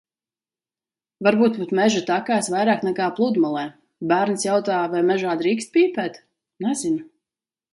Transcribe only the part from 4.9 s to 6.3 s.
"Vai mežā drīkst pīpēt?"